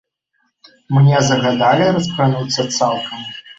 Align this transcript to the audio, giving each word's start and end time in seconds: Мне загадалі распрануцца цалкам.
Мне 0.95 1.19
загадалі 1.29 1.91
распрануцца 1.99 2.69
цалкам. 2.77 3.33